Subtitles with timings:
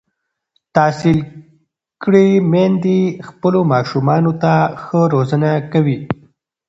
[0.75, 1.19] تحصیل
[2.03, 5.97] کړې میندې خپلو ماشومانو ته ښه روزنه ورکوي.